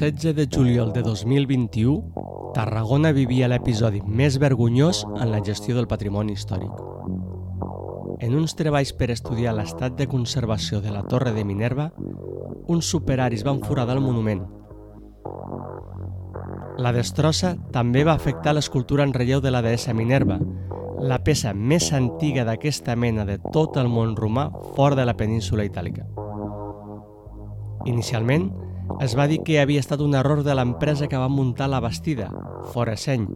[0.00, 5.88] El 16 de juliol de 2021, Tarragona vivia l'episodi més vergonyós en la gestió del
[5.90, 6.70] patrimoni històric.
[8.24, 11.90] En uns treballs per estudiar l'estat de conservació de la Torre de Minerva,
[12.72, 14.40] uns superaris van foradar el monument.
[16.80, 20.40] La destrossa també va afectar l'escultura en relleu de la deessa Minerva,
[20.96, 25.68] la peça més antiga d'aquesta mena de tot el món romà fora de la península
[25.68, 26.08] itàlica.
[27.84, 28.48] Inicialment,
[28.98, 32.30] es va dir que havia estat un error de l'empresa que va muntar la bastida,
[32.72, 33.26] Foreseny,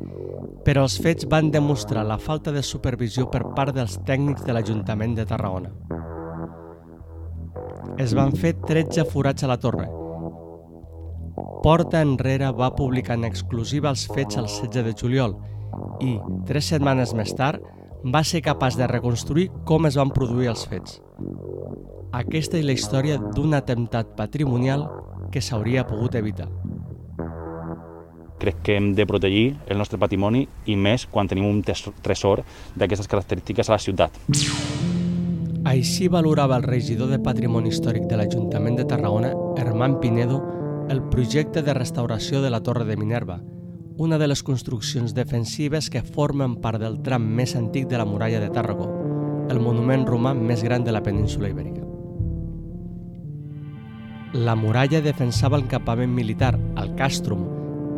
[0.67, 5.15] però els fets van demostrar la falta de supervisió per part dels tècnics de l'Ajuntament
[5.17, 5.71] de Tarragona.
[8.01, 9.87] Es van fer 13 forats a la torre.
[11.63, 15.39] Porta Enrere va publicar en exclusiva els fets el 16 de juliol
[16.03, 16.19] i,
[16.49, 17.63] tres setmanes més tard,
[18.05, 20.99] va ser capaç de reconstruir com es van produir els fets.
[22.15, 24.85] Aquesta és la història d'un atemptat patrimonial
[25.35, 26.47] que s'hauria pogut evitar.
[28.39, 32.45] Crec que hem de protegir el nostre patrimoni i més quan tenim un tresor
[32.79, 34.15] d'aquestes característiques a la ciutat.
[35.65, 40.43] Així valorava el regidor de Patrimoni Històric de l'Ajuntament de Tarragona, Herman Pinedo,
[40.93, 43.41] el projecte de restauració de la Torre de Minerva,
[43.97, 48.43] una de les construccions defensives que formen part del tram més antic de la muralla
[48.45, 48.91] de Tàrraco,
[49.51, 51.84] el monument romà més gran de la península ibèrica.
[54.35, 57.45] La muralla defensava el campament militar, el castrum,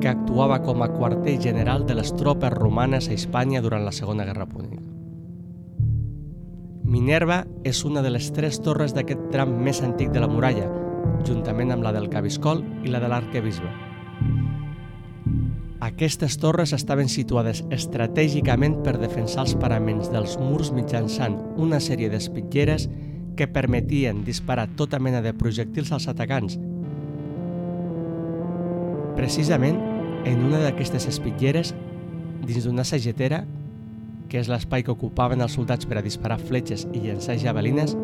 [0.03, 4.27] que actuava com a quarter general de les tropes romanes a Hispània durant la Segona
[4.29, 4.83] Guerra Púnica.
[6.84, 10.69] Minerva és una de les tres torres d'aquest tram més antic de la muralla,
[11.25, 13.73] juntament amb la del Cabiscol i la de l'Arquebisbe.
[15.89, 22.91] Aquestes torres estaven situades estratègicament per defensar els paraments dels murs mitjançant una sèrie d'espitlleres
[23.36, 26.58] que permetien disparar tota mena de projectils als atacants.
[29.17, 29.79] Precisament,
[30.27, 31.74] en una d'aquestes espitlleres,
[32.47, 33.45] dins d'una sagetera,
[34.27, 37.95] que és l'espai que ocupaven els soldats per a disparar fletxes i llançar javelines,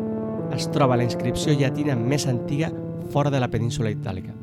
[0.55, 2.71] es troba la inscripció llatina més antiga
[3.11, 4.33] fora de la península itàlica.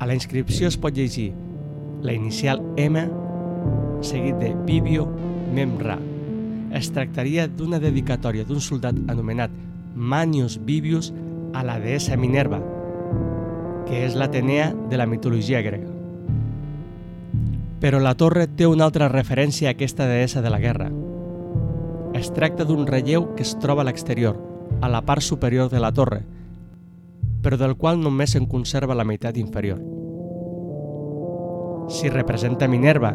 [0.00, 1.30] A la inscripció es pot llegir
[2.02, 3.06] la inicial M
[4.02, 5.06] seguit de Vivio
[5.54, 5.98] Memra,
[6.72, 9.52] es tractaria d'una dedicatòria d'un soldat anomenat
[9.94, 11.12] Manius Vivius
[11.52, 12.62] a la deessa Minerva,
[13.86, 15.90] que és l'Atenea de la mitologia grega.
[17.82, 20.88] Però la torre té una altra referència a aquesta deessa de la guerra.
[22.14, 24.38] Es tracta d'un relleu que es troba a l'exterior,
[24.80, 26.22] a la part superior de la torre,
[27.42, 29.82] però del qual només se'n conserva la meitat inferior.
[31.92, 33.12] S'hi representa Minerva,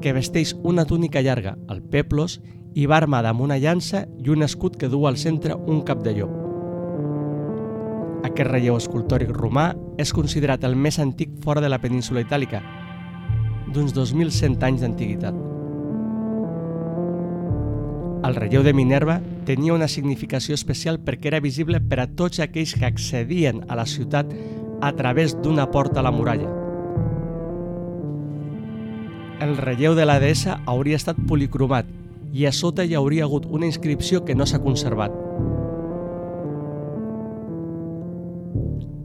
[0.00, 2.40] que vesteix una túnica llarga, el peplos,
[2.76, 6.02] i va armada amb una llança i un escut que du al centre un cap
[6.04, 6.32] de llop.
[8.26, 9.70] Aquest relleu escultòric romà
[10.02, 12.60] és considerat el més antic fora de la península itàlica,
[13.72, 15.38] d'uns 2.100 anys d'antiguitat.
[18.26, 22.74] El relleu de Minerva tenia una significació especial perquè era visible per a tots aquells
[22.74, 24.32] que accedien a la ciutat
[24.82, 26.50] a través d'una porta a la muralla,
[29.40, 31.88] el relleu de la deessa hauria estat policromat
[32.32, 35.12] i a sota hi hauria hagut una inscripció que no s'ha conservat.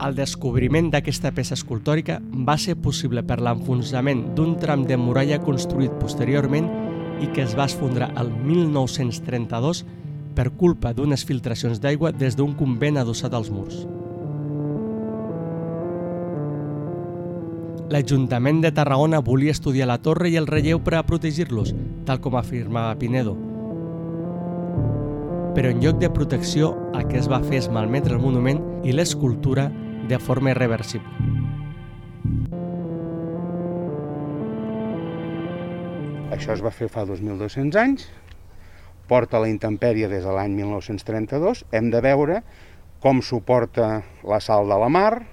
[0.02, 5.94] El descobriment d'aquesta peça escultòrica va ser possible per l'enfonsament d'un tram de muralla construït
[6.00, 6.70] posteriorment
[7.22, 9.84] i que es va esfondrar el 1932
[10.34, 13.84] per culpa d'unes filtracions d'aigua des d'un convent adossat als murs.
[17.92, 21.74] l'Ajuntament de Tarragona volia estudiar la torre i el relleu per a protegir-los,
[22.08, 23.34] tal com afirmava Pinedo.
[25.52, 28.94] Però en lloc de protecció, el que es va fer és malmetre el monument i
[28.96, 29.66] l'escultura
[30.08, 31.04] de forma irreversible.
[36.32, 38.08] Això es va fer fa 2.200 anys,
[39.04, 42.40] porta la intempèrie des de l'any 1932, hem de veure
[43.04, 45.26] com suporta la sal de la mar,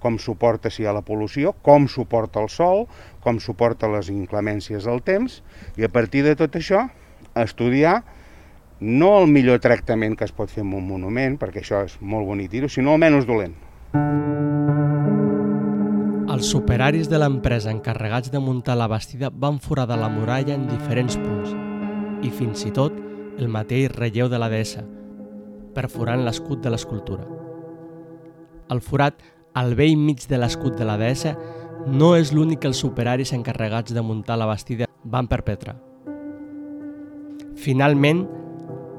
[0.00, 2.86] com suporta si hi ha la pol·lució, com suporta el sol,
[3.24, 5.42] com suporta les inclemències del temps,
[5.76, 6.88] i a partir de tot això
[7.38, 8.00] estudiar
[8.80, 12.26] no el millor tractament que es pot fer amb un monument, perquè això és molt
[12.26, 13.52] bonic dir-ho, sinó el menys dolent.
[16.30, 21.18] Els superaris de l'empresa encarregats de muntar la bastida van foradar la muralla en diferents
[21.20, 21.52] punts
[22.24, 22.96] i fins i tot
[23.36, 24.86] el mateix relleu de la deessa,
[25.76, 27.26] perforant l'escut de l'escultura.
[28.70, 29.20] El forat
[29.54, 31.34] al vell mig de l'escut de la deessa,
[31.86, 35.76] no és l'únic que els superaris encarregats de muntar la bastida van perpetrar.
[37.60, 38.26] Finalment,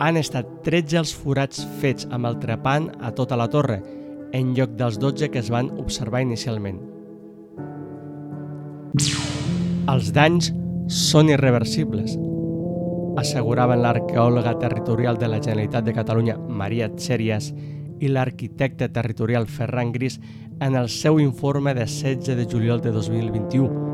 [0.01, 3.81] han estat 13 els forats fets amb el trepant a tota la torre
[4.33, 6.80] en lloc dels 12 que es van observar inicialment.
[9.92, 10.51] Els danys
[10.92, 12.18] són irreversibles,
[13.21, 17.51] asseguraven l'arqueòloga territorial de la Generalitat de Catalunya, Maria Txèries,
[18.01, 20.18] i l'arquitecte territorial Ferran Gris
[20.62, 23.90] en el seu informe de 16 de juliol de 2021.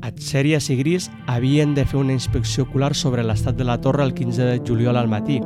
[0.00, 4.14] Atxèries i Gris havien de fer una inspecció ocular sobre l'estat de la torre el
[4.16, 5.36] 15 de juliol al matí.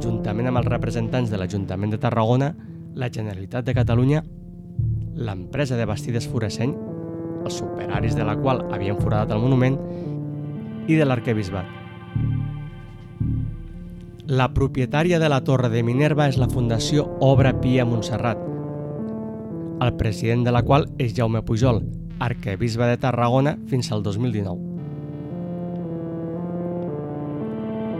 [0.00, 2.54] Juntament amb els representants de l'Ajuntament de Tarragona,
[2.96, 4.24] la Generalitat de Catalunya,
[5.12, 6.72] l'empresa de bastides Foreseny,
[7.44, 9.76] els superaris de la qual havien foradat el monument,
[10.88, 11.81] i de l'arquebisbat.
[14.32, 18.38] La propietària de la Torre de Minerva és la Fundació Obra Pia Montserrat,
[19.84, 21.82] el president de la qual és Jaume Pujol,
[22.16, 24.56] arquebisbe de Tarragona fins al 2019.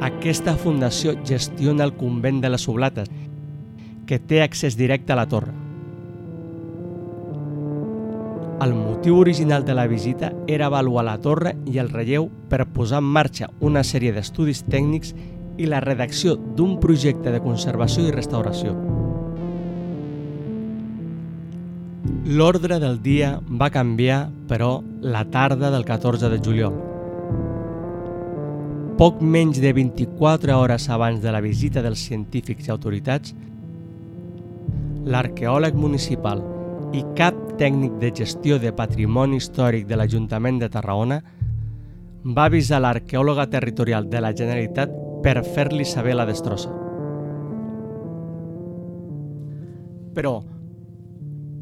[0.09, 3.13] Aquesta fundació gestiona el convent de les Oblates,
[4.09, 5.53] que té accés directe a la torre.
[8.65, 13.05] El motiu original de la visita era avaluar la torre i el relleu per posar
[13.05, 15.13] en marxa una sèrie d'estudis tècnics
[15.59, 18.73] i la redacció d'un projecte de conservació i restauració.
[22.33, 26.79] L'ordre del dia va canviar, però, la tarda del 14 de juliol.
[28.97, 33.35] Poc menys de 24 hores abans de la visita dels científics i autoritats,
[35.05, 36.45] l'arqueòleg municipal
[36.95, 41.19] i cap tècnic de gestió de patrimoni històric de l'Ajuntament de Tarragona
[42.23, 46.73] va avisar l'arqueòloga territorial de la Generalitat per fer-li saber la destrossa.
[50.13, 50.43] Però,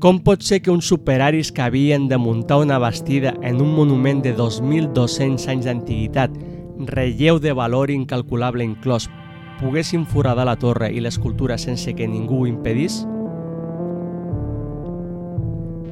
[0.01, 4.23] com pot ser que uns superaris que havien de muntar una bastida en un monument
[4.25, 6.35] de 2.200 anys d'antiguitat,
[6.89, 9.11] relleu de valor incalculable inclòs,
[9.61, 13.03] poguessin foradar la torre i l'escultura sense que ningú ho impedís?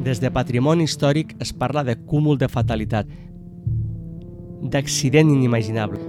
[0.00, 3.10] Des de patrimoni històric es parla de cúmul de fatalitat,
[4.62, 6.00] d'accident inimaginable,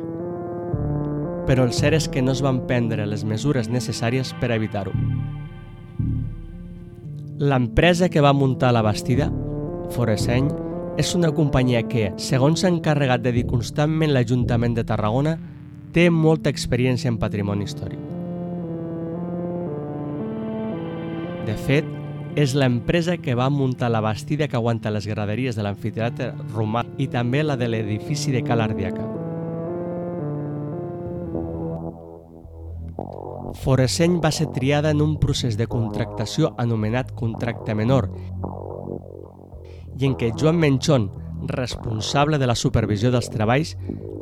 [1.49, 4.93] però el cert és que no es van prendre les mesures necessàries per evitar-ho.
[7.41, 9.31] L'empresa que va muntar la bastida,
[9.89, 10.51] Foreseny,
[11.01, 15.39] és una companyia que, segons s'ha encarregat de dir constantment l'Ajuntament de Tarragona,
[15.95, 18.03] té molta experiència en patrimoni històric.
[21.47, 21.87] De fet,
[22.37, 27.09] és l'empresa que va muntar la bastida que aguanta les graderies de l'amfiteatre romà i
[27.09, 29.18] també la de l'edifici de Cal Ardiaca.
[33.59, 38.07] Foreseny va ser triada en un procés de contractació anomenat contracte menor
[39.99, 41.09] i en què Joan Menchon,
[41.51, 43.73] responsable de la supervisió dels treballs,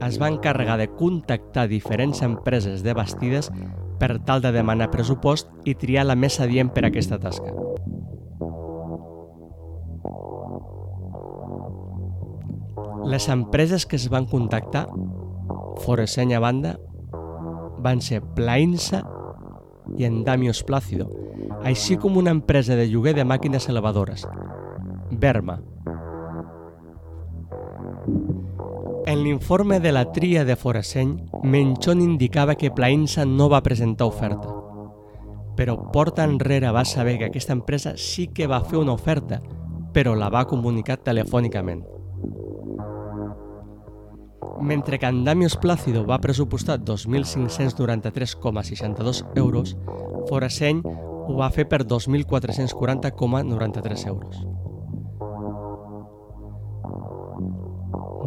[0.06, 3.52] es va encarregar de contactar diferents empreses de bastides
[4.02, 7.54] per tal de demanar pressupost i triar la més adient per a aquesta tasca.
[13.08, 14.88] Les empreses que es van contactar,
[15.86, 16.74] Foreseny a banda,
[17.86, 19.04] van ser Plainsa
[19.98, 21.08] i Endamios Plácido,
[21.64, 24.28] així com una empresa de lloguer de màquines elevadores,
[25.12, 25.62] Verma.
[29.06, 34.52] En l'informe de la tria de Foreseny, Menchon indicava que Plainsa no va presentar oferta.
[35.56, 39.42] Però porta enrere va saber que aquesta empresa sí que va fer una oferta,
[39.94, 41.97] però la va comunicar telefònicament.
[44.62, 49.78] Mentre que Andamios Plácido va pressupostar 2.593,62 euros,
[50.28, 54.48] Foraseny ho va fer per 2.440,93 euros.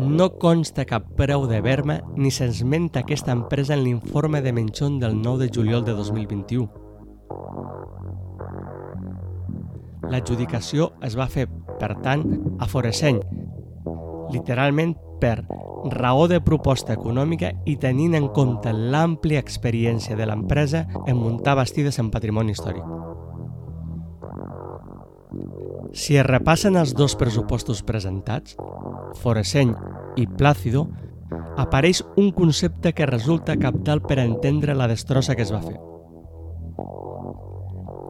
[0.01, 5.21] No consta cap preu de Verma ni s'esmenta aquesta empresa en l'informe de Menchon del
[5.21, 6.71] 9 de juliol de 2021.
[10.11, 11.47] L'adjudicació es va fer,
[11.79, 12.25] per tant,
[12.59, 13.21] a Foreseny,
[14.33, 15.45] literalment per
[15.85, 21.99] raó de proposta econòmica i tenint en compte l'àmplia experiència de l'empresa en muntar bastides
[22.03, 22.85] en patrimoni històric.
[25.97, 28.57] Si es repassen els dos pressupostos presentats,
[29.23, 29.73] Foreseny
[30.21, 30.87] i Plàcido,
[31.59, 35.79] apareix un concepte que resulta captal per entendre la destrossa que es va fer.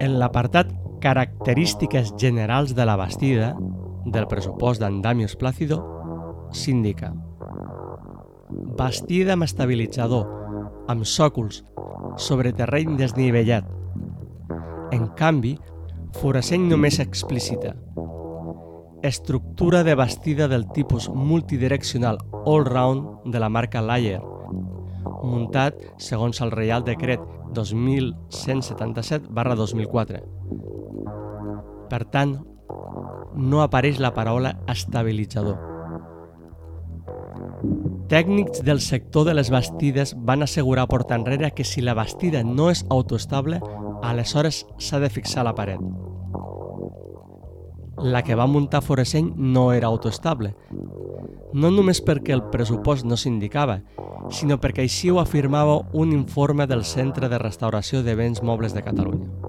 [0.01, 3.55] En l'apartat Característiques generals de la bastida
[4.05, 5.81] del pressupost d'Andamios Plàcido
[6.53, 7.15] s'indica
[8.81, 10.25] bastida amb estabilitzador,
[10.89, 11.61] amb sòcols,
[12.17, 13.67] sobre terreny desnivellat.
[14.97, 15.59] En canvi,
[16.17, 17.75] Foraseny només explícita.
[19.07, 24.19] Estructura de bastida del tipus multidireccional all-round de la marca Layer,
[25.23, 27.23] muntat segons el Reial Decret
[27.55, 30.25] 2177 barra 2004.
[31.93, 32.39] Per tant,
[33.37, 35.61] no apareix la paraula estabilitzador.
[38.11, 42.67] Tècnics del sector de les bastides van assegurar porta enrere que si la bastida no
[42.73, 43.61] és autoestable,
[44.03, 45.79] aleshores s'ha de fixar la paret.
[48.03, 50.57] La que va muntar Foreseny no era autoestable,
[51.55, 53.79] no només perquè el pressupost no s'indicava,
[54.35, 58.83] sinó perquè així ho afirmava un informe del Centre de Restauració de Béns Mobles de
[58.83, 59.40] Catalunya.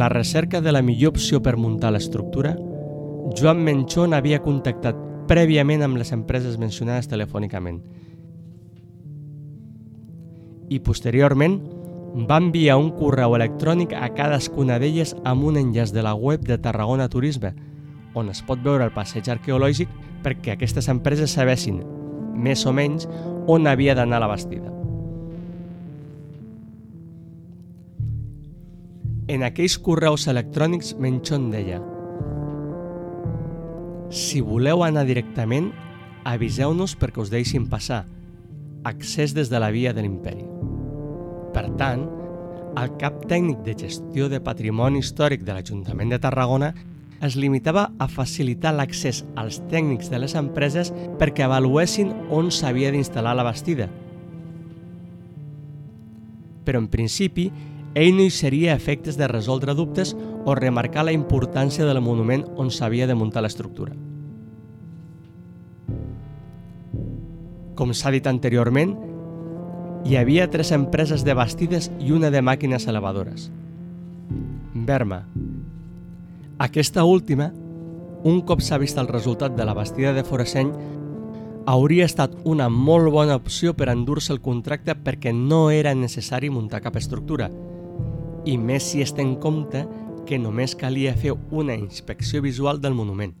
[0.00, 2.54] La recerca de la millor opció per muntar l'estructura,
[3.36, 4.96] Joan Menchon havia contactat
[5.28, 7.82] prèviament amb les empreses mencionades telefònicament
[10.72, 11.58] i posteriorment
[12.30, 16.56] va enviar un correu electrònic a cadascuna d'elles amb un enllaç de la web de
[16.56, 17.52] Tarragona Turisme,
[18.14, 19.92] on es pot veure el passeig arqueològic
[20.24, 21.84] perquè aquestes empreses sabessin,
[22.34, 23.04] més o menys,
[23.46, 24.79] on havia d'anar la bastida.
[29.30, 31.76] En aquells correus electrònics Menchon deia
[34.10, 35.68] Si voleu anar directament,
[36.26, 38.00] aviseu-nos perquè us deixin passar.
[38.90, 40.42] Accés des de la via de l'imperi.
[41.54, 42.02] Per tant,
[42.80, 46.74] el cap tècnic de gestió de patrimoni històric de l'Ajuntament de Tarragona
[47.22, 50.90] es limitava a facilitar l'accés als tècnics de les empreses
[51.22, 53.92] perquè avaluessin on s'havia d'instal·lar la bastida.
[56.66, 57.52] Però en principi,
[57.94, 62.70] ell no hi seria efectes de resoldre dubtes o remarcar la importància del monument on
[62.70, 63.96] s'havia de muntar l'estructura.
[67.74, 68.94] Com s'ha dit anteriorment,
[70.04, 73.50] hi havia tres empreses de bastides i una de màquines elevadores.
[74.74, 75.24] Berma.
[76.58, 77.50] Aquesta última,
[78.22, 80.70] un cop s'ha vist el resultat de la bastida de Foreseny,
[81.66, 86.80] hauria estat una molt bona opció per endur-se el contracte perquè no era necessari muntar
[86.84, 87.50] cap estructura,
[88.44, 89.84] i més si es té en compte
[90.26, 93.34] que només calia fer una inspecció visual del monument.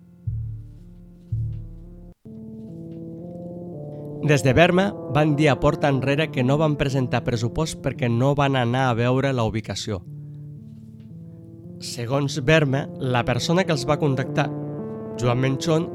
[4.20, 8.34] Des de Berma van dir a porta enrere que no van presentar pressupost perquè no
[8.36, 10.02] van anar a veure la ubicació.
[11.80, 14.50] Segons Berma, la persona que els va contactar,
[15.16, 15.88] Joan Menchon,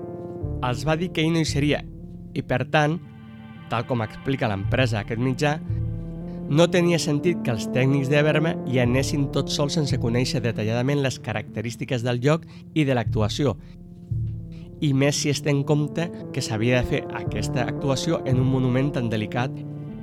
[0.66, 1.84] els va dir que ell no hi seria
[2.34, 2.98] i, per tant,
[3.70, 5.60] tal com explica l'empresa aquest mitjà,
[6.50, 11.02] no tenia sentit que els tècnics de Berma hi anessin tots sols sense conèixer detalladament
[11.02, 13.56] les característiques del lloc i de l'actuació,
[14.82, 18.50] i més si es té en compte que s'havia de fer aquesta actuació en un
[18.52, 19.54] monument tan delicat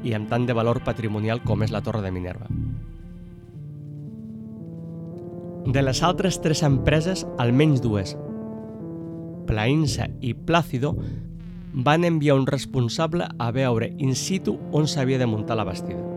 [0.02, 2.48] i amb tant de valor patrimonial com és la Torre de Minerva.
[5.62, 8.16] De les altres tres empreses, almenys dues,
[9.46, 10.96] Plainsa i Plácido,
[11.72, 16.11] van enviar un responsable a veure in situ on s'havia de muntar la bastida.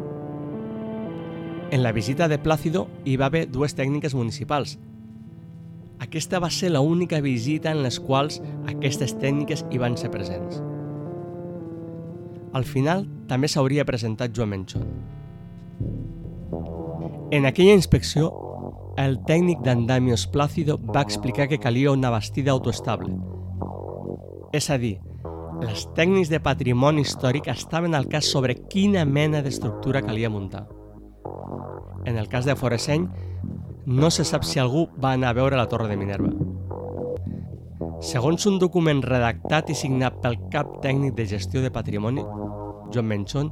[1.72, 4.78] En la visita de Plácido hi va haver dues tècniques municipals.
[6.00, 10.62] Aquesta va ser l'única visita en les quals aquestes tècniques hi van ser presents.
[12.54, 14.86] Al final també s'hauria presentat Joan Menchon.
[17.32, 18.30] En aquella inspecció,
[19.02, 23.18] el tècnic d'Andamios Plácido va explicar que calia una bastida autoestable.
[24.54, 25.00] És a dir,
[25.66, 30.68] les tècnics de patrimoni històric estaven al cas sobre quina mena d'estructura calia muntar.
[32.06, 33.08] En el cas de Foreseny,
[33.86, 36.30] no se sap si algú va anar a veure la Torre de Minerva.
[38.06, 42.22] Segons un document redactat i signat pel cap tècnic de gestió de patrimoni,
[42.94, 43.52] Joan Menchon,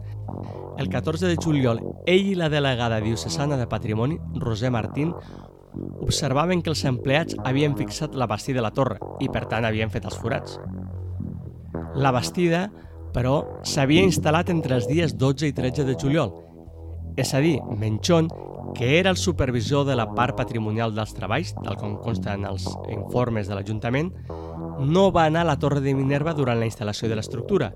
[0.78, 5.14] el 14 de juliol, ell i la delegada diocesana de patrimoni, Roser Martín,
[6.02, 9.90] observaven que els empleats havien fixat la bastida de la torre i, per tant, havien
[9.90, 10.60] fet els forats.
[11.96, 12.68] La bastida,
[13.14, 16.43] però, s'havia instal·lat entre els dies 12 i 13 de juliol
[17.16, 18.30] és a dir, Menchon,
[18.74, 22.66] que era el supervisor de la part patrimonial dels treballs, tal com consta en els
[22.90, 24.10] informes de l'Ajuntament,
[24.80, 27.70] no va anar a la Torre de Minerva durant la instal·lació de l'estructura.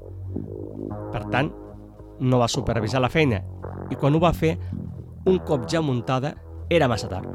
[1.14, 1.52] Per tant,
[2.20, 3.44] no va supervisar la feina
[3.92, 4.58] i quan ho va fer,
[5.28, 6.34] un cop ja muntada,
[6.70, 7.30] era massa tard.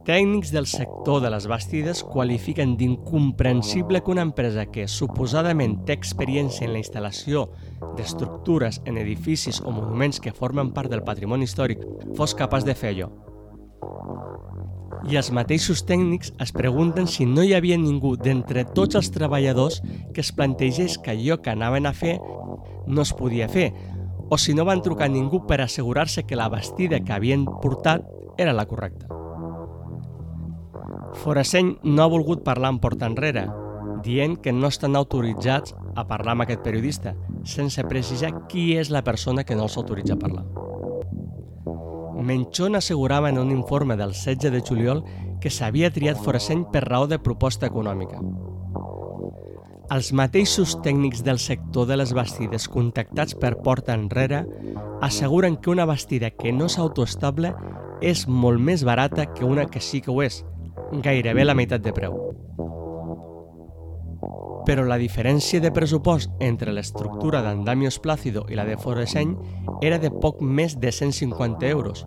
[0.00, 6.64] Tècnics del sector de les bastides qualifiquen d'incomprensible que una empresa que suposadament té experiència
[6.64, 7.50] en la instal·lació
[7.98, 11.84] d'estructures en edificis o monuments que formen part del patrimoni històric
[12.16, 13.10] fos capaç de fer allò.
[15.04, 19.82] I els mateixos tècnics es pregunten si no hi havia ningú d'entre tots els treballadors
[20.14, 22.16] que es plantegés que allò que anaven a fer
[22.86, 23.70] no es podia fer,
[24.32, 28.56] o si no van trucar ningú per assegurar-se que la bastida que havien portat era
[28.56, 29.19] la correcta.
[31.14, 33.46] Foraseny no ha volgut parlar en porta enrere,
[34.04, 37.14] dient que no estan autoritzats a parlar amb aquest periodista,
[37.44, 40.46] sense precisar qui és la persona que no els autoritza a parlar.
[42.20, 45.04] Menchon assegurava en un informe del 16 de juliol
[45.40, 48.20] que s'havia triat Foraseny per raó de proposta econòmica.
[49.90, 54.44] Els mateixos tècnics del sector de les bastides contactats per Porta Enrere
[55.02, 57.50] asseguren que una bastida que no és autoestable
[58.00, 60.44] és molt més barata que una que sí que ho és,
[60.92, 62.16] gairebé la meitat de preu.
[64.66, 69.34] Però la diferència de pressupost entre l'estructura d'Andamios Plácido i la de Foreseny
[69.82, 72.04] era de poc més de 150 euros,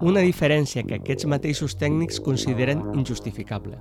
[0.00, 3.78] una diferència que aquests mateixos tècnics consideren injustificable.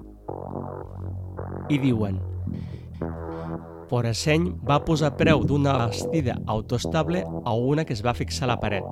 [1.70, 2.20] I diuen,
[3.88, 8.60] Foreseny va posar preu d'una bastida autoestable a una que es va fixar a la
[8.60, 8.84] paret.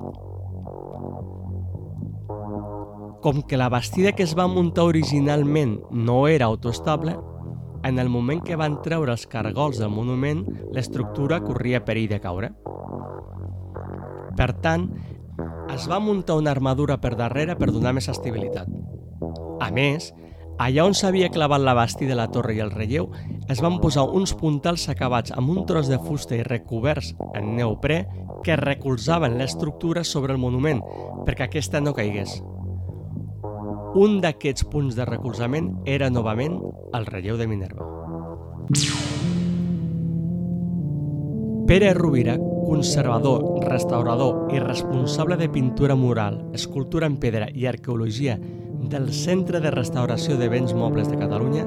[3.26, 7.16] Com que la bastida que es va muntar originalment no era autoestable,
[7.82, 12.52] en el moment que van treure els cargols del monument, l'estructura corria perill de caure.
[14.38, 14.86] Per tant,
[15.74, 18.70] es va muntar una armadura per darrere per donar més estabilitat.
[19.58, 20.12] A més,
[20.56, 23.10] Allà on s'havia clavat la bastida la torre i el relleu,
[23.52, 27.98] es van posar uns puntals acabats amb un tros de fusta i recoberts en neoprè
[28.46, 30.80] que recolzaven l'estructura sobre el monument
[31.26, 32.38] perquè aquesta no caigués.
[33.96, 36.58] Un d'aquests punts de recolzament era novament
[36.92, 37.86] el relleu de Minerva.
[41.66, 49.08] Pere Rovira, conservador, restaurador i responsable de pintura mural, escultura en pedra i arqueologia del
[49.16, 51.64] Centre de Restauració de Béns Mobles de Catalunya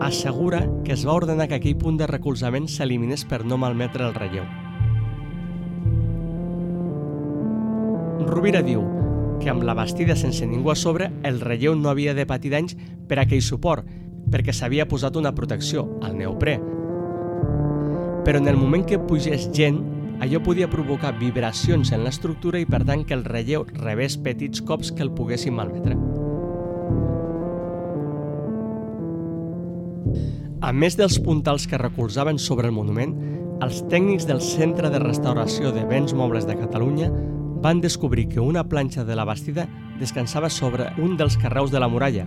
[0.00, 4.16] assegura que es va ordenar que aquell punt de recolzament s'eliminés per no malmetre el
[4.16, 4.48] relleu.
[8.30, 8.99] Rovira diu
[9.40, 12.76] que amb la bastida sense ningú a sobre el relleu no havia de patir danys
[13.08, 13.88] per aquell suport,
[14.30, 16.58] perquè s'havia posat una protecció, al neoprè.
[18.24, 19.80] Però en el moment que pugés gent,
[20.20, 24.92] allò podia provocar vibracions en l'estructura i per tant que el relleu rebés petits cops
[24.92, 25.96] que el poguessin malmetre.
[30.60, 33.16] A més dels puntals que recolzaven sobre el monument,
[33.64, 37.08] els tècnics del Centre de Restauració de Béns Mobles de Catalunya
[37.60, 39.68] van descobrir que una planxa de la bastida
[39.98, 42.26] descansava sobre un dels carreus de la muralla,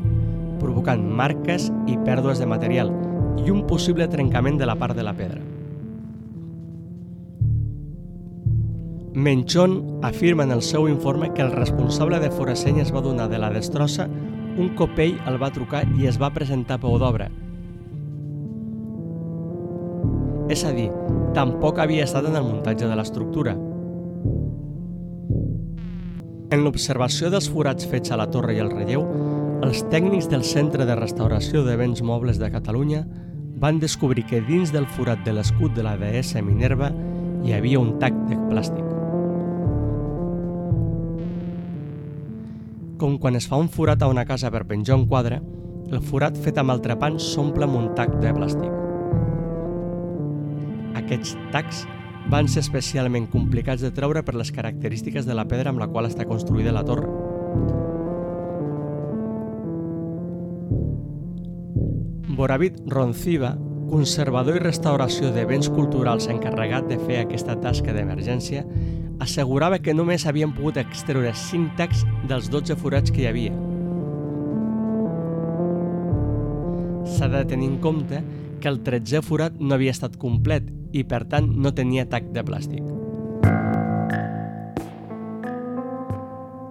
[0.60, 2.94] provocant marques i pèrdues de material
[3.44, 5.42] i un possible trencament de la part de la pedra.
[9.14, 13.38] Menchon afirma en el seu informe que el responsable de Foraseny es va donar de
[13.38, 14.10] la destrossa
[14.58, 17.30] un cop ell el va trucar i es va presentar peu d'obra,
[20.54, 20.90] és a dir,
[21.34, 23.56] tampoc havia estat en el muntatge de l'estructura.
[26.54, 29.02] En l'observació dels forats fets a la torre i el relleu,
[29.66, 33.00] els tècnics del Centre de Restauració de Béns Mobles de Catalunya
[33.64, 36.92] van descobrir que dins del forat de l'escut de la deessa Minerva
[37.42, 38.86] hi havia un tac de plàstic.
[43.02, 45.42] Com quan es fa un forat a una casa per penjar un quadre,
[45.90, 48.70] el forat fet amb el trepant s'omple amb un tac de plàstic.
[51.02, 51.88] Aquests tacs
[52.32, 56.08] van ser especialment complicats de treure per les característiques de la pedra amb la qual
[56.08, 57.10] està construïda la torre.
[62.34, 63.54] Boravit Ronciva,
[63.92, 68.64] conservador i restauració de béns culturals encarregat de fer aquesta tasca d'emergència,
[69.22, 73.54] assegurava que només havien pogut extreure 5 tacs dels 12 forats que hi havia.
[77.14, 78.24] S'ha de tenir en compte
[78.64, 82.44] que el 13è forat no havia estat complet i per tant no tenia tac de
[82.46, 82.86] plàstic.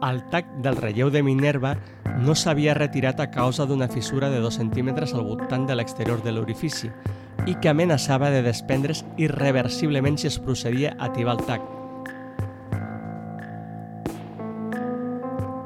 [0.02, 1.76] El tac del relleu de Minerva
[2.22, 6.32] no s'havia retirat a causa d'una fissura de 2 centímetres al voltant de l'exterior de
[6.34, 6.90] l'orifici
[7.46, 11.62] i que amenaçava de desprendre's irreversiblement si es procedia a tibar el tac.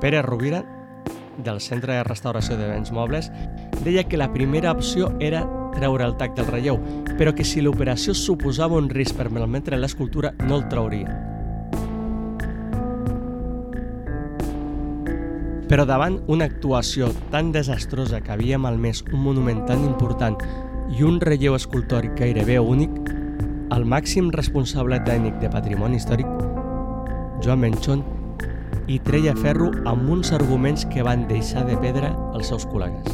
[0.01, 0.62] Pere Rovira,
[1.38, 3.31] del Centre de Restauració de Béns Mobles,
[3.85, 5.44] deia que la primera opció era
[5.77, 6.81] treure el tac del relleu,
[7.18, 11.12] però que si l'operació suposava un risc per malmetre l'escultura no el trauria.
[15.66, 20.38] Però davant una actuació tan desastrosa que havia malmès un monument tan important
[20.94, 22.92] i un relleu escultòric gairebé únic,
[23.75, 26.29] el màxim responsable tècnic de patrimoni històric,
[27.42, 28.05] Joan Menchon,
[28.87, 33.07] i treia ferro amb uns arguments que van deixar de pedra els seus col·legues.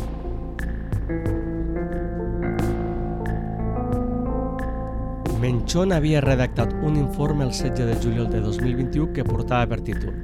[5.42, 10.14] Menchon havia redactat un informe el 16 de juliol de 2021 que portava per títol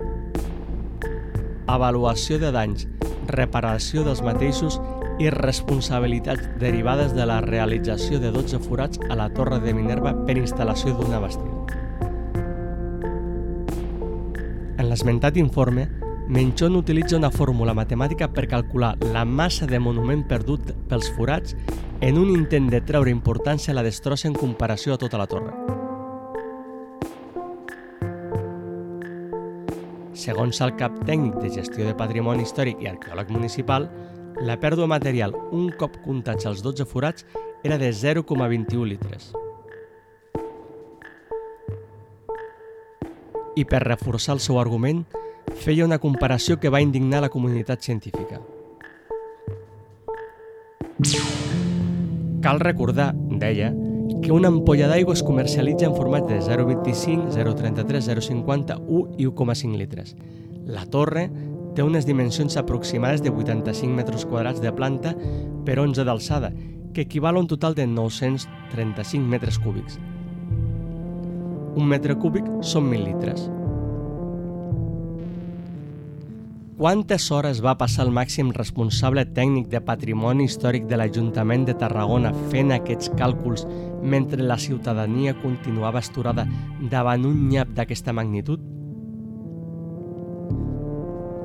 [1.68, 2.87] Avaluació de danys
[3.28, 4.78] reparació dels mateixos
[5.18, 10.38] i responsabilitats derivades de la realització de 12 forats a la Torre de Minerva per
[10.38, 11.88] instal·lació d'una bastida.
[14.98, 15.87] L'esmentat informe,
[16.26, 21.54] Menchon utilitza una fórmula matemàtica per calcular la massa de monument perdut pels forats
[22.00, 25.54] en un intent de treure importància a la destrossa en comparació a tota la torre.
[30.18, 33.87] Segons el cap tècnic de gestió de patrimoni històric i arqueòleg municipal,
[34.42, 37.22] la pèrdua material un cop comptats els 12 forats
[37.62, 39.30] era de 0,21 litres.
[43.58, 45.02] I per reforçar el seu argument,
[45.58, 48.38] feia una comparació que va indignar la comunitat científica.
[52.44, 53.08] Cal recordar,
[53.40, 53.72] deia,
[54.22, 59.80] que una ampolla d'aigua es comercialitza en format de 0,25, 0,33, 0,50, 1 i 1,5
[59.80, 60.14] litres.
[60.66, 61.26] La torre
[61.74, 65.16] té unes dimensions aproximades de 85 metres quadrats de planta
[65.66, 66.52] per 11 d'alçada,
[66.94, 69.98] que equival a un total de 935 metres cúbics.
[71.78, 73.46] Un metre cúbic són 1.000 litres.
[76.78, 82.30] Quantes hores va passar el màxim responsable tècnic de patrimoni històric de l'Ajuntament de Tarragona
[82.52, 83.64] fent aquests càlculs
[84.02, 86.44] mentre la ciutadania continuava esturada
[86.90, 88.62] davant un nyap d'aquesta magnitud?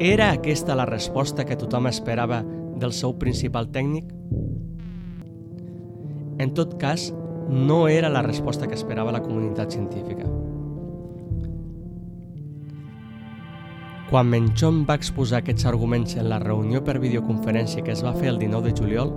[0.02, 2.44] Era aquesta la resposta que tothom esperava
[2.78, 4.10] del seu principal tècnic?
[6.38, 7.10] En tot cas,
[7.50, 10.28] no era la resposta que esperava la comunitat científica.
[14.10, 18.28] Quan Menchon va exposar aquests arguments en la reunió per videoconferència que es va fer
[18.30, 19.14] el 19 de juliol,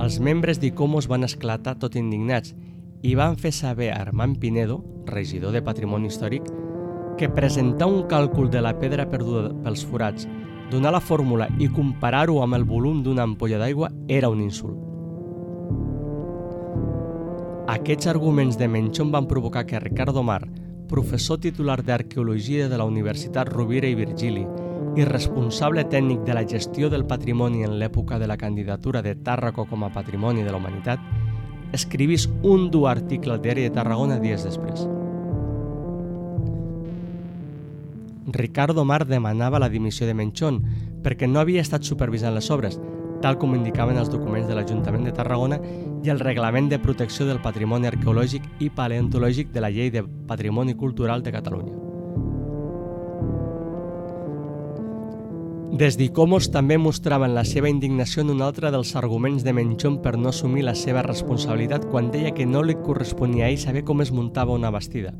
[0.00, 2.54] els membres d'ICOMOS van esclatar tot indignats
[3.02, 6.46] i van fer saber a Armand Pinedo, regidor de Patrimoni Històric,
[7.18, 10.24] que presentar un càlcul de la pedra perduda pels forats,
[10.70, 14.91] donar la fórmula i comparar-ho amb el volum d'una ampolla d'aigua era un insult.
[17.70, 20.48] Aquests arguments de Menchon van provocar que Ricardo Mar,
[20.88, 24.42] professor titular d'Arqueologia de la Universitat Rovira i Virgili
[24.98, 29.68] i responsable tècnic de la gestió del patrimoni en l'època de la candidatura de Tàrraco
[29.70, 30.98] com a Patrimoni de la Humanitat,
[31.72, 34.82] escrivís un dur article al diari de Tarragona dies després.
[38.26, 40.64] Ricardo Mar demanava la dimissió de Menchón
[41.02, 42.80] perquè no havia estat supervisant les obres,
[43.22, 45.60] tal com indicaven els documents de l'Ajuntament de Tarragona
[46.02, 50.74] i el Reglament de Protecció del Patrimoni Arqueològic i Paleontològic de la Llei de Patrimoni
[50.74, 51.78] Cultural de Catalunya.
[55.72, 60.18] Des d'ICOMOS també mostraven la seva indignació en un altre dels arguments de Menchon per
[60.18, 64.04] no assumir la seva responsabilitat quan deia que no li corresponia a ell saber com
[64.04, 65.14] es muntava una bastida.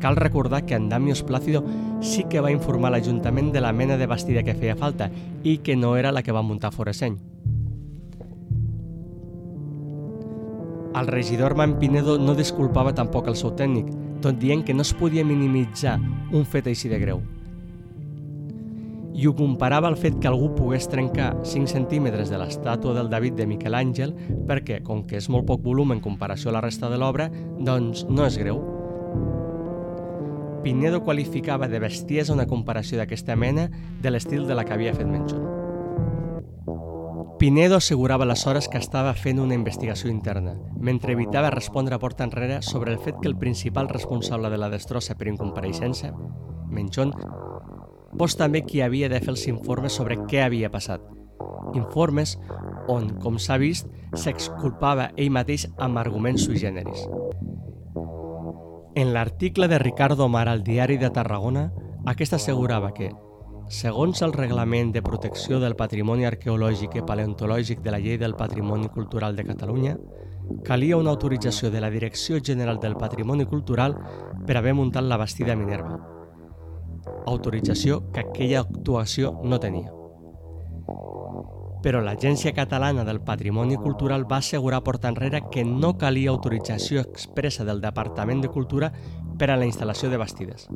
[0.00, 1.64] Cal recordar que Andamios Plácido
[2.00, 5.10] sí que va informar l'Ajuntament de la mena de bastida que feia falta
[5.42, 7.18] i que no era la que va muntar Foreseny.
[10.98, 13.90] El regidor Pinedo no disculpava tampoc el seu tècnic,
[14.22, 15.98] tot dient que no es podia minimitzar
[16.32, 17.20] un fet així de greu.
[19.18, 23.34] I ho comparava al fet que algú pogués trencar 5 centímetres de l'estàtua del David
[23.34, 24.14] de Miquel Àngel
[24.46, 27.26] perquè, com que és molt poc volum en comparació a la resta de l'obra,
[27.58, 28.62] doncs no és greu,
[30.62, 33.68] Pinedo qualificava de bestiesa una comparació d'aquesta mena
[34.02, 35.44] de l'estil de la que havia fet Menchon.
[37.38, 42.62] Pinedo assegurava aleshores que estava fent una investigació interna, mentre evitava respondre a porta enrere
[42.66, 46.10] sobre el fet que el principal responsable de la destrossa per incompareixença,
[46.68, 47.14] Menchon,
[48.18, 51.04] fos també qui havia de fer els informes sobre què havia passat.
[51.78, 52.34] Informes
[52.88, 57.06] on, com s'ha vist, s'exculpava ell mateix amb arguments sui generis.
[58.98, 61.68] En l'article de Ricardo Mar al Diari de Tarragona,
[62.10, 63.12] aquest assegurava que,
[63.70, 68.88] segons el Reglament de Protecció del Patrimoni Arqueològic i Paleontològic de la Llei del Patrimoni
[68.96, 69.92] Cultural de Catalunya,
[70.66, 73.94] calia una autorització de la Direcció General del Patrimoni Cultural
[74.48, 76.00] per haver muntat la bastida Minerva.
[77.28, 79.94] Autorització que aquella actuació no tenia
[81.82, 87.64] però l'Agència Catalana del Patrimoni Cultural va assegurar porta enrere que no calia autorització expressa
[87.64, 88.92] del Departament de Cultura
[89.38, 90.66] per a la instal·lació de bastides.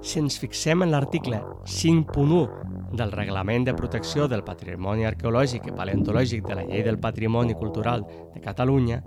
[0.00, 6.46] Si ens fixem en l'article 5.1 del Reglament de Protecció del Patrimoni Arqueològic i Paleontològic
[6.46, 9.02] de la Llei del Patrimoni Cultural de Catalunya,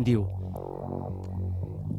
[0.00, 0.24] diu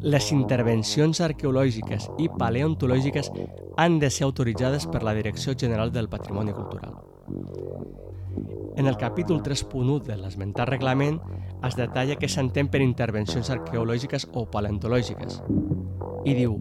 [0.01, 3.29] les intervencions arqueològiques i paleontològiques
[3.77, 7.10] han de ser autoritzades per la Direcció General del Patrimoni Cultural.
[8.77, 11.19] En el capítol 3.1 de l'esmentat reglament
[11.67, 15.41] es detalla què s'entén per intervencions arqueològiques o paleontològiques.
[16.25, 16.55] I diu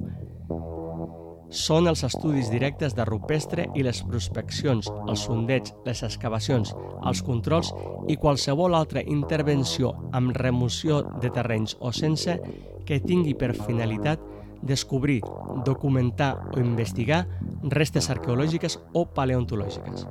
[1.50, 6.70] són els estudis directes de rupestre i les prospeccions, els sondeigs, les excavacions,
[7.06, 7.72] els controls
[8.06, 12.38] i qualsevol altra intervenció amb remoció de terrenys o sense
[12.87, 14.22] que tingui per finalitat
[14.62, 15.20] descobrir,
[15.64, 17.26] documentar o investigar
[17.62, 20.06] restes arqueològiques o paleontològiques.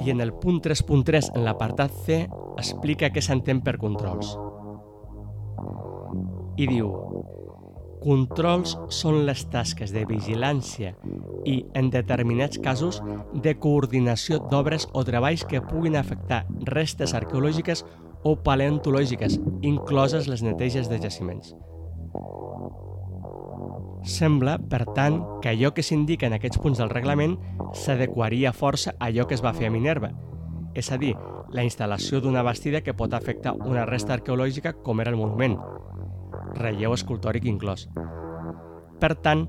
[0.00, 2.22] I en el punt 3.3, en l'apartat C,
[2.56, 4.32] explica què s'entén per controls.
[6.60, 6.88] I diu,
[8.00, 10.94] Controls són les tasques de vigilància
[11.44, 13.02] i, en determinats casos,
[13.44, 17.84] de coordinació d'obres o treballs que puguin afectar restes arqueològiques
[18.24, 21.52] o paleontològiques, incloses les neteges de jaciments.
[24.06, 27.36] Sembla, per tant, que allò que s'indica en aquests punts del reglament
[27.76, 30.10] s'adequaria força a allò que es va fer a Minerva,
[30.74, 31.14] és a dir,
[31.52, 35.58] la instal·lació d'una bastida que pot afectar una resta arqueològica com era el monument,
[36.56, 37.88] relleu escultòric inclòs.
[39.00, 39.46] Per tant,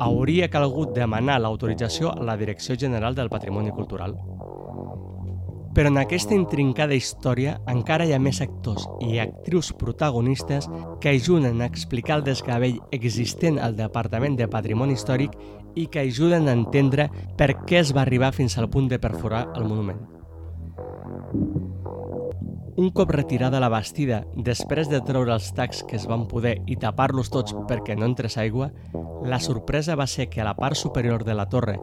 [0.00, 4.16] hauria calgut demanar l'autorització a la Direcció General del Patrimoni Cultural.
[5.78, 10.66] Però en aquesta intrincada història encara hi ha més actors i actrius protagonistes
[10.98, 15.36] que ajuden a explicar el desgavell existent al Departament de Patrimoni Històric
[15.78, 17.06] i que ajuden a entendre
[17.38, 20.02] per què es va arribar fins al punt de perforar el monument.
[22.78, 26.76] Un cop retirada la bastida, després de treure els tacs que es van poder i
[26.78, 28.68] tapar-los tots perquè no entrés aigua,
[29.26, 31.74] la sorpresa va ser que a la part superior de la torre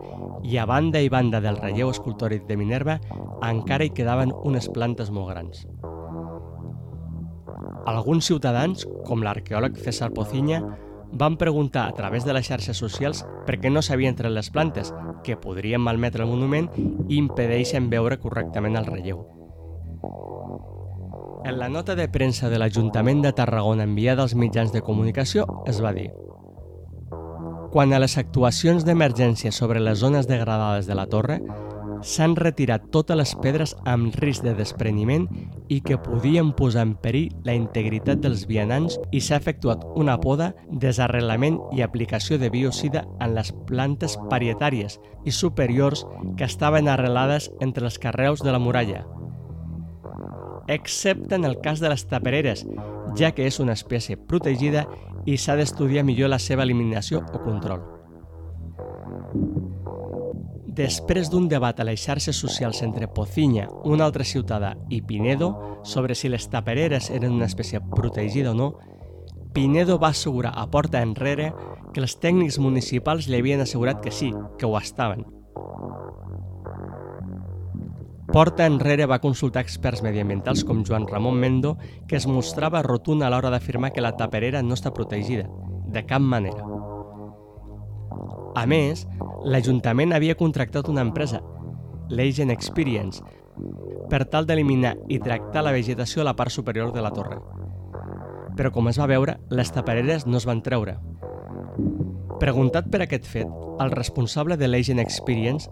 [0.47, 3.01] i a banda i banda del relleu escultòric de Minerva
[3.43, 5.67] encara hi quedaven unes plantes molt grans.
[7.91, 10.63] Alguns ciutadans, com l'arqueòleg César Pociña,
[11.11, 14.95] van preguntar a través de les xarxes socials per què no s'havien tret les plantes,
[15.27, 19.34] que podrien malmetre el monument i impedeixen veure correctament el relleu.
[21.45, 25.77] En la nota de premsa de l'Ajuntament de Tarragona enviada als mitjans de comunicació es
[25.83, 26.07] va dir
[27.69, 31.35] Quan a les actuacions d'emergència sobre les zones degradades de la torre,
[32.01, 35.27] s'han retirat totes les pedres amb risc de despreniment
[35.69, 40.55] i que podien posar en perill la integritat dels vianants i s'ha efectuat una poda,
[40.71, 46.07] desarrelament i aplicació de biocida en les plantes parietàries i superiors
[46.39, 49.05] que estaven arrelades entre els carreus de la muralla,
[50.67, 52.65] excepte en el cas de les tapereres,
[53.17, 54.85] ja que és una espècie protegida
[55.25, 57.83] i s'ha d'estudiar millor la seva eliminació o control.
[60.75, 66.15] Després d'un debat a les xarxes socials entre Pociña, un altre ciutadà, i Pinedo sobre
[66.19, 68.73] si les tapereres eren una espècie protegida o no,
[69.55, 71.53] Pinedo va assegurar a porta enrere
[71.93, 75.23] que els tècnics municipals li havien assegurat que sí, que ho estaven,
[78.35, 83.29] Porta enrere va consultar experts mediambientals com Joan Ramon Mendo, que es mostrava rotund a
[83.31, 85.45] l'hora d'afirmar que la taperera no està protegida,
[85.87, 86.65] de cap manera.
[88.59, 89.05] A més,
[89.47, 91.39] l'Ajuntament havia contractat una empresa,
[92.11, 93.23] l'Agent Experience,
[94.11, 97.39] per tal d'eliminar i tractar la vegetació a la part superior de la torre.
[98.59, 100.97] Però com es va veure, les tapereres no es van treure.
[102.43, 103.47] Preguntat per aquest fet,
[103.79, 105.71] el responsable de l'Agent Experience,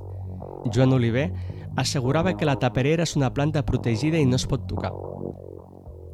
[0.71, 1.31] Joan Oliver,
[1.75, 4.93] assegurava que la taperera és una planta protegida i no es pot tocar.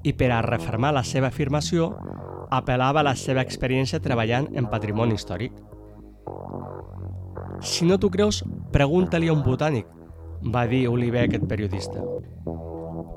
[0.03, 1.91] I per a refermar la seva afirmació,
[2.49, 5.53] apel·lava a la seva experiència treballant en patrimoni històric.
[7.61, 9.87] Si no t'ho creus, pregunta-li a un botànic,
[10.53, 12.01] va dir Oliver aquest periodista.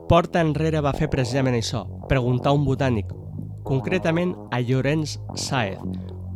[0.09, 3.13] Porta enrere va fer precisament això, preguntar a un botànic,
[3.65, 5.79] concretament a Llorenç Saez,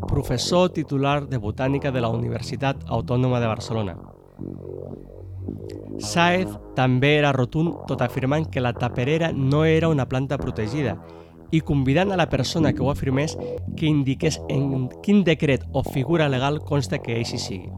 [0.06, 3.96] professor titular de Botànica de la Universitat Autònoma de Barcelona.
[5.98, 10.96] Saez també era rotund tot afirmant que la taperera no era una planta protegida
[11.52, 13.36] i convidant a la persona que ho afirmés
[13.76, 17.70] que indiqués en quin decret o figura legal consta que així sigui.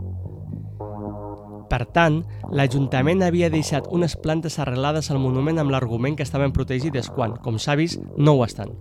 [1.68, 7.10] Per tant, l'Ajuntament havia deixat unes plantes arrelades al monument amb l'argument que estaven protegides
[7.12, 8.72] quan, com s'ha vist, no ho estan.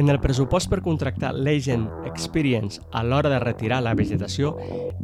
[0.00, 4.54] En el pressupost per contractar l'Agent Experience a l'hora de retirar la vegetació,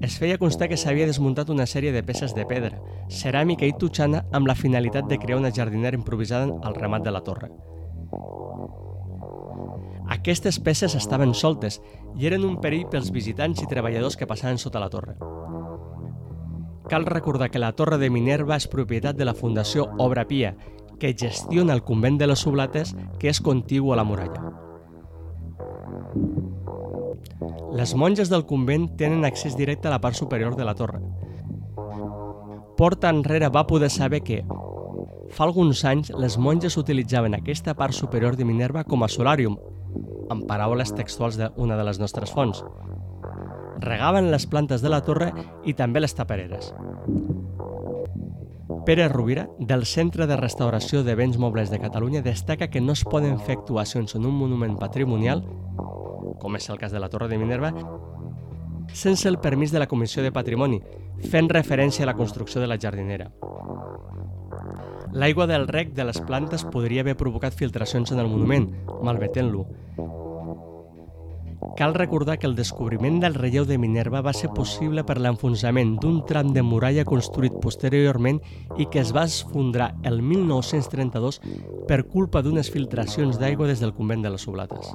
[0.01, 2.79] es feia constar que s'havia desmuntat una sèrie de peces de pedra,
[3.13, 7.21] ceràmica i tutxana amb la finalitat de crear una jardinera improvisada al remat de la
[7.29, 7.53] torre.
[10.17, 11.83] Aquestes peces estaven soltes
[12.17, 15.19] i eren un perill pels visitants i treballadors que passaven sota la torre.
[16.89, 20.57] Cal recordar que la Torre de Minerva és propietat de la Fundació Obra Pia,
[20.97, 24.65] que gestiona el convent de les Oblates, que és contigu a la muralla.
[27.77, 31.01] Les monges del convent tenen accés directe a la part superior de la torre.
[32.77, 34.43] Porta enrere va poder saber que,
[35.33, 39.59] fa alguns anys, les monges utilitzaven aquesta part superior de Minerva com a solàrium
[40.31, 42.63] amb paraules textuals d'una de les nostres fonts.
[43.81, 45.33] Regaven les plantes de la torre
[45.65, 46.73] i també les tapereres.
[48.87, 53.03] Pere Rovira, del Centre de Restauració de Béns Mobles de Catalunya, destaca que no es
[53.05, 55.43] poden fer actuacions en un monument patrimonial,
[56.41, 57.73] com és el cas de la Torre de Minerva,
[58.93, 60.81] sense el permís de la Comissió de Patrimoni,
[61.31, 63.31] fent referència a la construcció de la jardinera.
[65.13, 68.69] L'aigua del rec de les plantes podria haver provocat filtracions en el monument,
[69.03, 69.67] malmetent-lo,
[71.77, 76.23] Cal recordar que el descobriment del relleu de Minerva va ser possible per l'enfonsament d'un
[76.29, 78.41] tram de muralla construït posteriorment
[78.81, 81.41] i que es va esfondrar el 1932
[81.89, 84.93] per culpa d'unes filtracions d'aigua des del convent de les Oblates.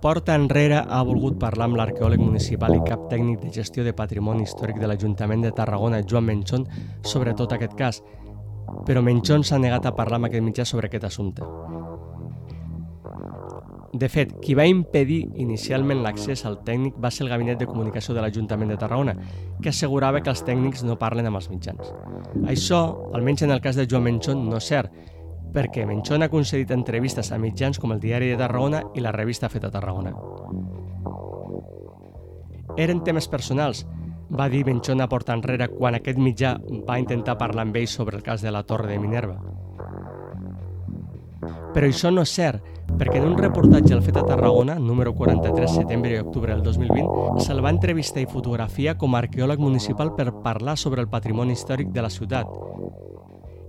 [0.00, 4.46] Porta enrere ha volgut parlar amb l'arqueòleg municipal i cap tècnic de gestió de patrimoni
[4.46, 6.64] històric de l'Ajuntament de Tarragona, Joan Menchon,
[7.04, 8.00] sobre tot aquest cas,
[8.88, 11.44] però Menchon s'ha negat a parlar amb aquest mitjà sobre aquest assumpte.
[13.92, 18.16] De fet, qui va impedir inicialment l'accés al tècnic va ser el Gabinet de Comunicació
[18.16, 19.18] de l'Ajuntament de Tarragona,
[19.60, 21.92] que assegurava que els tècnics no parlen amb els mitjans.
[22.48, 24.94] Això, almenys en el cas de Joan Menchon, no és cert,
[25.54, 29.48] perquè Menchon ha concedit entrevistes a mitjans com el Diari de Tarragona i la revista
[29.48, 30.14] Feta Tarragona.
[32.78, 33.84] Eren temes personals,
[34.30, 36.54] va dir Menchon a porta enrere quan aquest mitjà
[36.86, 39.40] va intentar parlar amb ell sobre el cas de la Torre de Minerva.
[41.74, 42.64] Però això no és cert,
[42.98, 47.40] perquè en un reportatge al Fet a Tarragona, número 43, setembre i octubre del 2020,
[47.44, 51.94] se'l va entrevistar i fotografia com a arqueòleg municipal per parlar sobre el patrimoni històric
[51.94, 52.50] de la ciutat.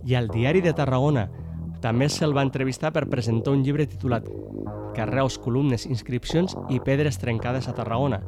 [0.05, 1.27] I al Diari de Tarragona
[1.81, 4.27] també se'l va entrevistar per presentar un llibre titulat
[4.95, 8.21] Carreus, columnes, inscripcions i pedres trencades a Tarragona,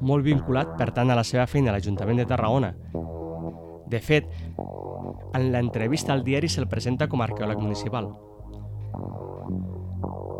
[0.00, 2.74] molt vinculat, per tant, a la seva feina a l'Ajuntament de Tarragona.
[3.90, 4.28] De fet,
[5.34, 8.10] en l'entrevista al diari se'l presenta com a arqueòleg municipal.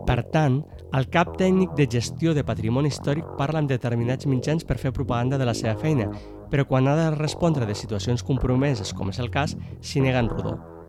[0.07, 0.61] Per tant,
[0.97, 5.39] el cap tècnic de gestió de patrimoni històric parla amb determinats mitjans per fer propaganda
[5.39, 6.09] de la seva feina,
[6.51, 10.31] però quan ha de respondre de situacions compromeses, com és el cas, s'hi nega en
[10.33, 10.80] rodó.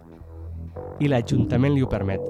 [1.01, 2.21] I l'Ajuntament li ho permet.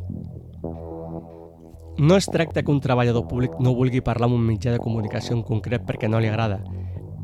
[1.99, 5.35] No es tracta que un treballador públic no vulgui parlar amb un mitjà de comunicació
[5.35, 6.61] en concret perquè no li agrada,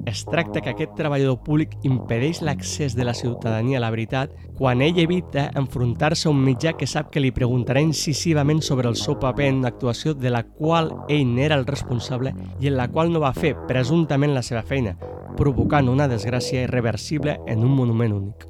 [0.08, 4.80] es tracta que aquest treballador públic impedeix l'accés de la ciutadania a la veritat quan
[4.82, 9.18] ell evita enfrontar-se a un mitjà que sap que li preguntarà incisivament sobre el seu
[9.20, 12.32] paper en una actuació de la qual ell n'era el responsable
[12.62, 14.96] i en la qual no va fer presumptament la seva feina,
[15.36, 18.48] provocant una desgràcia irreversible en un monument únic.